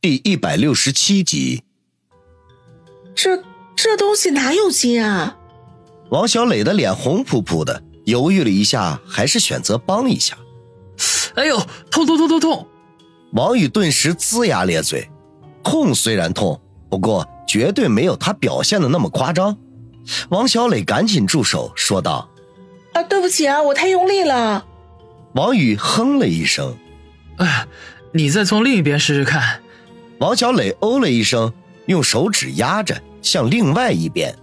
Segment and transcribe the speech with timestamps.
[0.00, 1.64] 第一百六十七集，
[3.16, 3.42] 这
[3.74, 5.36] 这东西哪有金啊？
[6.10, 10.38] 王小磊的脸红扑扑的，犹豫了一下，还是选择帮一下。
[11.34, 11.58] 哎呦，
[11.90, 12.68] 痛痛痛痛痛！
[13.32, 15.10] 王宇顿时龇牙咧嘴，
[15.64, 19.58] 痛虽然痛，不过绝对没有他表现的那么夸张。
[20.28, 22.30] 王小磊赶紧住手，说道
[22.94, 24.64] ：“啊，对不起啊，我太用力了。”
[25.34, 26.76] 王宇哼了一声
[27.38, 27.66] ：“哎，
[28.12, 29.62] 你再从另一边试试看。”
[30.18, 31.52] 王小磊哦了一声，
[31.86, 34.36] 用手指压着，向另外一边。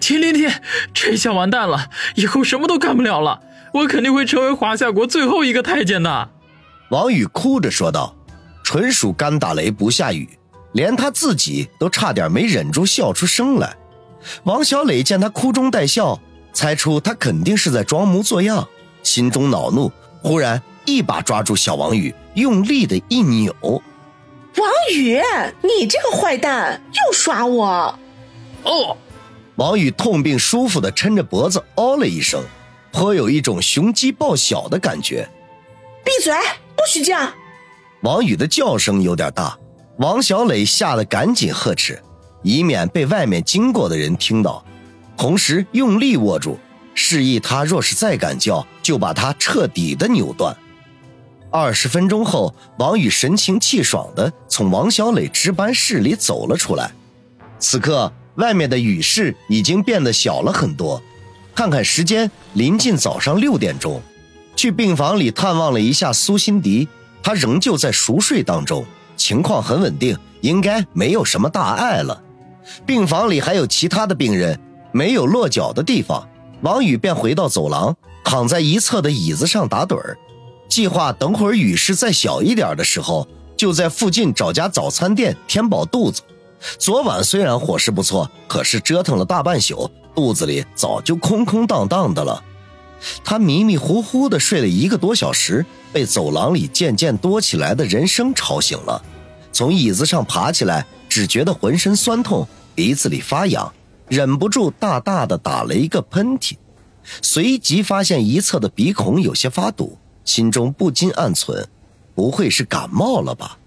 [0.00, 0.48] 停停停，
[0.94, 3.40] 这下完蛋了，以后什么都干不了了，
[3.74, 6.28] 我肯定会成为华夏国最后一个太监的。
[6.90, 8.14] 王宇哭着说道
[8.62, 10.28] ：“纯属干打雷不下雨，
[10.72, 13.76] 连他自己都差点没忍住笑出声来。”
[14.44, 16.20] 王小磊见他哭中带笑，
[16.52, 18.68] 猜出他肯定是在装模作样，
[19.02, 19.90] 心中恼怒，
[20.22, 23.82] 忽然一把抓住小王宇，用力的一扭。
[24.56, 25.20] 王宇，
[25.62, 27.98] 你这个坏蛋，又耍我！
[28.64, 28.96] 哦。
[29.56, 32.42] 王宇痛并舒服的抻着脖子哦了一声，
[32.92, 35.28] 颇有一种雄鸡报晓的感觉。
[36.04, 36.34] 闭嘴，
[36.74, 37.16] 不许叫！
[38.02, 39.56] 王宇的叫声有点大，
[39.98, 42.02] 王小磊吓得赶紧呵斥，
[42.42, 44.64] 以免被外面经过的人听到，
[45.16, 46.58] 同时用力握住，
[46.94, 50.56] 示意他若是再敢叫，就把他彻底的扭断。
[51.50, 56.92] 二十分钟后，王宇神清气爽的从王小磊值班室里走了出来。
[57.58, 58.12] 此刻。
[58.36, 61.02] 外面的雨势已经变得小了很多，
[61.54, 64.00] 看看时间，临近早上六点钟。
[64.56, 66.88] 去病房里探望了一下苏辛迪，
[67.22, 72.22] 他仍旧在熟睡当中，情况很稳定，应该没有什么大碍了。
[72.86, 74.58] 病房里还有其他的病人，
[74.92, 76.26] 没有落脚的地方，
[76.62, 77.94] 王宇便回到走廊，
[78.24, 80.16] 躺在一侧的椅子上打盹儿。
[80.70, 83.26] 计划等会儿雨势再小一点的时候，
[83.56, 86.22] 就在附近找家早餐店填饱肚子。
[86.78, 92.42] 昨晚虽然伙食不错，可是折腾了大半宿，肚子里早就空空荡荡的了。
[93.24, 99.02] 他迷迷糊糊的睡了一个多小时，被走廊里渐渐多起来的人声吵醒了。
[99.52, 103.72] 从椅子上爬起来，只觉得浑身酸痛，鼻子里发痒，
[104.06, 106.56] 忍不住大大的打了一个喷嚏，
[107.22, 109.98] 随即发现一侧的鼻孔有些发堵，
[110.30, 111.68] 心中不禁暗存：
[112.14, 113.58] 不会是感冒了吧？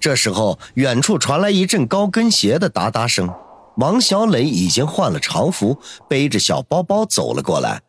[0.00, 3.28] 这时候，远处传来一阵高跟鞋的哒哒声。
[3.76, 5.78] 王小磊已经换了常服，
[6.08, 7.82] 背着小包包走了过来，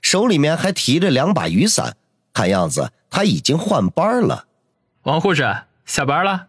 [0.00, 1.96] 手里面还提着两把雨伞。
[2.32, 4.46] 看样子他已经换班了。
[5.02, 5.42] 王护士
[5.84, 6.48] 下班了。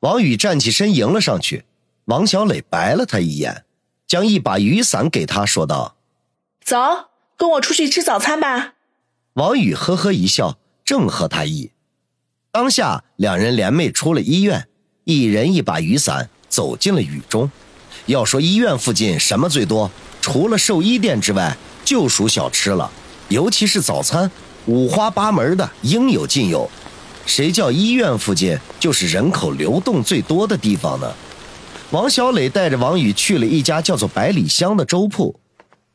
[0.00, 1.64] 王宇站起身迎了上去。
[2.04, 3.64] 王小磊白了他一眼，
[4.06, 5.96] 将一把雨伞给他，说道
[6.64, 6.76] ：“走，
[7.36, 8.74] 跟我出去吃早餐吧。”
[9.34, 11.72] 王宇呵呵一笑，正合他意。
[12.52, 14.66] 当下，两人联袂出了医院，
[15.04, 17.50] 一人一把雨伞，走进了雨中。
[18.06, 19.90] 要说医院附近什么最多，
[20.22, 21.54] 除了寿衣店之外，
[21.84, 22.90] 就属小吃了。
[23.28, 24.30] 尤其是早餐，
[24.66, 26.70] 五花八门的，应有尽有。
[27.26, 31.12] 谁叫医院附近就是人口流动最多的地方呢？
[31.90, 35.38] 王小磊带着王宇去了一家叫做百里香的粥铺，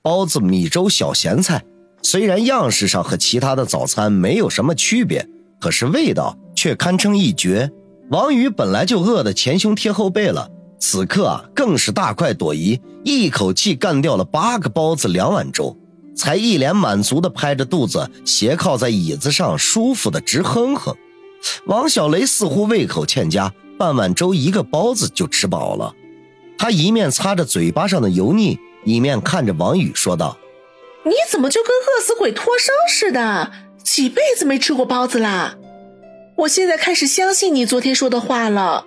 [0.01, 1.63] 包子、米粥、小咸菜，
[2.03, 5.27] 虽然样式上和其他的早餐没有什么区别，
[5.59, 6.37] 可是味道。
[6.53, 7.71] 却堪称一绝。
[8.11, 10.47] 王宇本来就饿得前胸贴后背了，
[10.79, 15.75] 此刻啊更是大快朵颐，一口气干掉了八个包子、两碗粥，
[16.15, 20.95] 才一脸满足地拍着肚子，斜靠在椅子上，舒服的直哼哼。
[21.65, 25.91] 王小雷似乎胃口欠佳，半碗粥一个包子就吃饱了。
[26.59, 30.37] 他一面擦着嘴巴上的油腻，一面看着王宇说道
[31.03, 33.51] ：“你怎么就跟饿死鬼托生似的？
[33.83, 35.57] 几辈子没吃过包子啦？”
[36.37, 38.85] 我现在开始相信你昨天说的话了。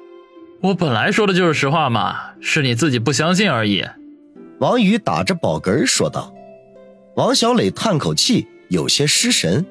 [0.63, 3.85] 我本来说的就是实话嘛，是你自己不相信而已。
[4.61, 6.33] 王宇打着饱嗝说道。
[7.17, 9.65] 王小磊叹口气，有些失神。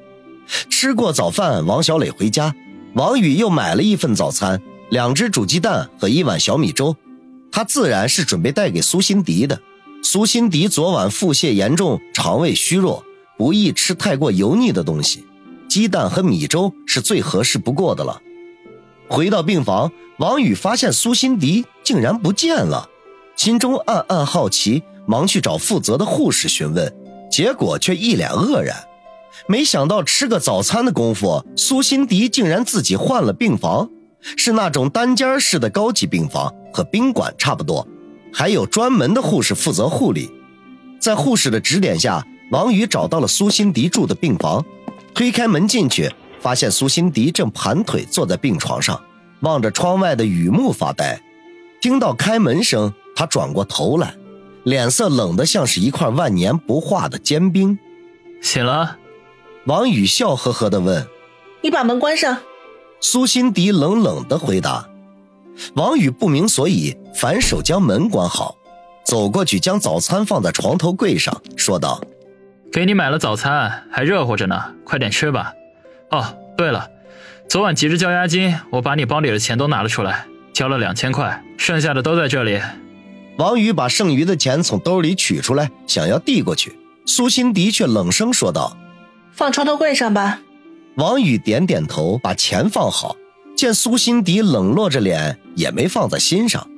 [0.46, 2.54] 吃过早饭，王小磊回家，
[2.94, 6.96] 王宇又买了一份早餐，两只煮鸡蛋和一碗小米粥。
[7.50, 9.60] 他自然是准备带给苏辛迪的。
[10.04, 13.02] 苏辛迪昨晚腹泻严重，肠胃虚弱，
[13.38, 15.24] 不宜吃太过油腻的东西。
[15.66, 18.20] 鸡蛋和米粥是最合适不过的了。
[19.08, 22.86] 回到病房，王宇发现苏辛迪竟然不见了，
[23.34, 26.94] 心中暗暗好奇，忙去找负责的护士询问，
[27.30, 28.76] 结果却一脸愕然。
[29.48, 33.88] 没想到吃个早餐的功夫，苏辛迪竟然自己换了病房，
[34.20, 37.88] 是那种单间式的高级病房，和宾馆差不多，
[38.34, 40.30] 还有专门的护士负责护理。
[41.00, 44.64] 在护士的指点下，王宇找到了苏辛迪住的病房。
[45.14, 49.00] 推开门进去，发现苏辛迪正盘腿坐在病床上。
[49.40, 51.20] 望着窗外的雨幕发呆。
[51.80, 54.14] 听到开门声，他转过头来，
[54.64, 57.78] 脸色冷得像是一块万年不化的坚冰。
[58.42, 58.96] 醒了？
[59.66, 61.06] 王宇笑呵呵地问。
[61.62, 62.38] 你把门关上。
[63.00, 64.88] 苏辛迪冷冷地回答。
[65.74, 68.56] 王宇不明所以，反手将门关好，
[69.04, 72.00] 走过去将早餐放在床头柜上，说道
[72.72, 75.52] ：“给你买了早餐，还热乎着呢，快点吃吧。
[76.10, 76.24] 哦，
[76.56, 76.88] 对了，
[77.48, 82.60] 昨晚急着交押金，我把你包里的钱都拿了出来，交了两千块，剩下的都在这里。”
[83.36, 88.76] 王宇把剩余的钱从兜里取出来，想要递过去，苏辛迪却冷声说道
[89.34, 90.40] ：“放床头柜上吧。”
[90.96, 93.16] 王宇点点头，把钱放好。
[93.56, 96.68] 见苏辛迪冷落着脸，也没放在心上。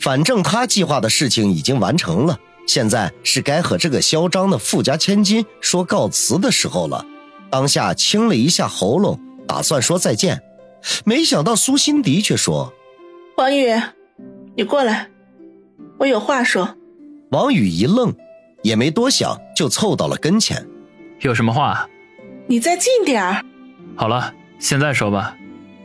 [0.00, 7.04] 反正他计划的事情已经完成了，现在是该和这个嚣张的富家千金说告辞的时候了。
[7.50, 10.42] 当下清了一下喉咙，打算说再见，
[11.04, 12.72] 没想到苏辛迪却说
[13.38, 13.74] ：“王宇，
[14.54, 15.08] 你过来，
[15.98, 16.76] 我有话说。”
[17.32, 18.14] 王宇一愣，
[18.62, 20.66] 也没多想，就凑到了跟前。
[21.20, 21.88] 有什么话？
[22.46, 23.42] 你再近点儿。
[23.96, 25.34] 好了，现在说吧。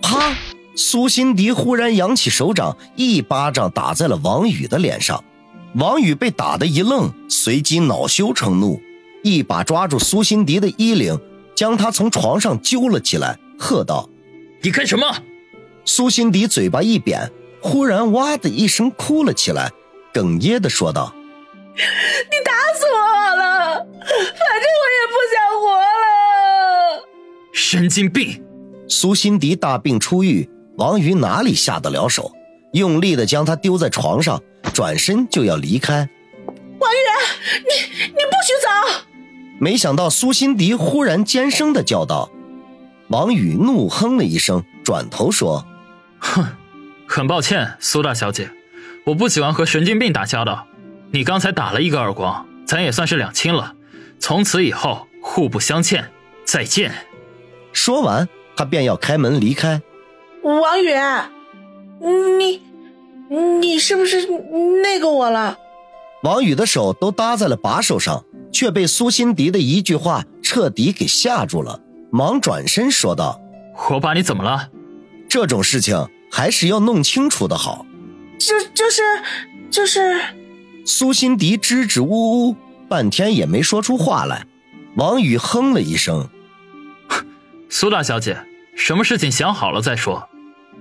[0.03, 0.35] 啪！
[0.75, 5.23] 苏辛迪忽然扬起手掌，一巴掌打在了王宇的脸上。
[5.75, 8.79] 王宇被打得一愣，随即恼羞成怒，
[9.23, 11.19] 一把抓住苏辛迪的衣领，
[11.55, 14.07] 将他从床上揪了起来，喝道
[14.61, 15.07] ：“你干什么？”
[15.85, 19.71] 苏辛迪嘴巴一扁，忽然哇的一声哭了起来，
[20.13, 21.13] 哽咽的说道
[21.73, 27.07] ：“你打死我了，反正我也不想活了。”
[27.53, 28.42] 神经病！
[28.93, 30.47] 苏辛迪大病初愈，
[30.77, 32.31] 王宇哪里下得了手，
[32.73, 34.39] 用力的将他丢在床上，
[34.71, 36.07] 转身就要离开。
[36.79, 36.99] 王宇，
[37.65, 39.03] 你你不许走！
[39.59, 42.29] 没想到苏辛迪忽然尖声的叫道。
[43.07, 45.65] 王宇怒哼了一声，转头说
[46.21, 46.45] ：“哼，
[47.07, 48.51] 很抱歉，苏大小姐，
[49.07, 50.67] 我不喜欢和神经病打交道。
[51.09, 53.73] 你刚才打了一个耳光，咱也算是两清了，
[54.19, 56.11] 从此以后互不相欠，
[56.45, 56.93] 再见。”
[57.73, 58.29] 说完。
[58.55, 59.81] 他便要开门离开，
[60.43, 60.93] 王宇，
[62.37, 62.61] 你，
[63.59, 64.27] 你是不是
[64.81, 65.57] 那个我了？
[66.23, 73.41] 王宇的手都搭在了把手上，却被苏辛迪的一句话彻底给吓住了，忙转身说道
[73.89, 74.69] ：“我把你怎么了？
[75.27, 77.85] 这种事情还是要弄清楚的好。”
[78.39, 79.01] 就就是
[79.69, 80.19] 就是，
[80.85, 82.55] 苏辛迪支支吾吾，
[82.87, 84.45] 半天也没说出话来。
[84.95, 86.29] 王宇哼了一声。
[87.75, 88.37] 苏大小姐，
[88.75, 90.29] 什么事情想好了再说。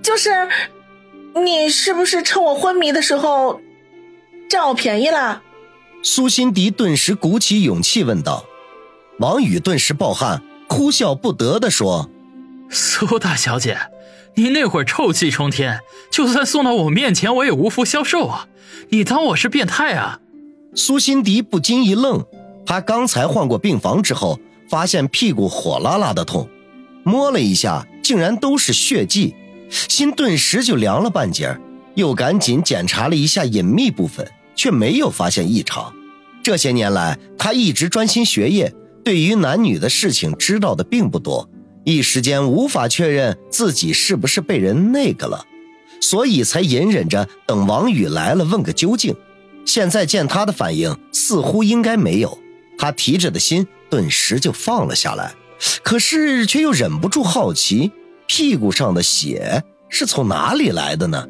[0.03, 0.29] 就是，
[1.43, 3.59] 你是不是趁我昏迷的时候
[4.47, 5.41] 占我便宜了？
[6.03, 8.45] 苏辛迪顿时鼓起勇气问道。
[9.17, 12.11] 王宇顿时暴汗，哭笑不得的说
[12.69, 13.75] ：“苏大小姐，
[14.35, 15.79] 你那会儿臭气冲天，
[16.11, 18.47] 就算送到我面前，我也无福消受啊！
[18.89, 20.19] 你当我是变态啊？”
[20.77, 22.23] 苏辛迪不禁一愣，
[22.67, 26.47] 他刚才换过病房之后，发现屁股火辣辣的痛。
[27.03, 29.35] 摸了一下，竟然都是血迹，
[29.69, 31.57] 心顿时就凉了半截
[31.95, 35.93] 又赶紧检查了一下隐秘部分，却没有发现异常。
[36.41, 38.73] 这些年来，他一直专心学业，
[39.03, 41.49] 对于男女的事情知道的并不多，
[41.83, 45.45] 一时间无法确认自己是不是被人那个了，
[46.01, 49.15] 所以才隐忍着等王宇来了问个究竟。
[49.65, 52.37] 现在见他的反应，似乎应该没有，
[52.77, 55.33] 他提着的心顿时就放了下来。
[55.83, 57.91] 可是却又忍不住好奇，
[58.27, 61.27] 屁股上的血是从哪里来的呢？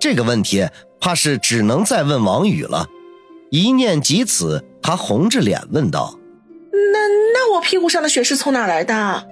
[0.00, 0.68] 这个问题
[1.00, 2.86] 怕是只能再问王宇了。
[3.50, 6.18] 一念及此，他红着脸问道
[6.72, 6.98] ：“那
[7.34, 9.28] 那我屁股上的血是从哪来的？”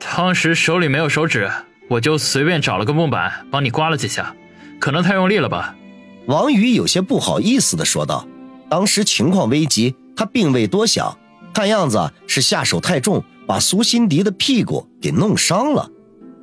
[0.00, 1.50] 当时手里没有手指，
[1.88, 4.34] 我就随便找了个木板帮你刮了几下，
[4.80, 5.76] 可能太用力了吧。
[6.26, 8.26] 王宇有些不好意思的说道
[8.68, 11.16] ：“当时情况危急，他并未多想，
[11.54, 15.90] 看样子是下手太重。”把苏辛迪的屁股给弄伤了，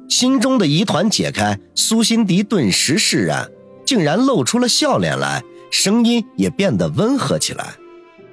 [0.09, 3.49] 心中的疑团解开，苏辛迪顿时释然，
[3.85, 7.75] 竟然露出了笑脸来，声音也变得温和起来。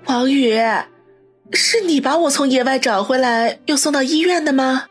[0.06, 0.54] 王宇，
[1.52, 4.84] 是你把我从野外找回来，又送到医院的吗？